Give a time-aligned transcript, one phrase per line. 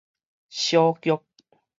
[0.49, 1.21] 小局